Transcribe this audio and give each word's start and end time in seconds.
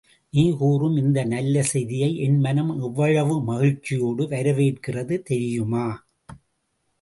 நீ 0.33 0.43
கூறும் 0.51 0.95
இந்த 0.95 1.19
நல்ல 1.25 1.63
செய்தியை 1.63 2.09
என் 2.17 2.39
மனம் 2.39 2.71
எவ்வளவு 2.79 3.35
மகிழ்ச்சியோடு 3.41 4.25
வரவேற்கிறது 4.27 5.17
தெரியுமா? 5.23 5.85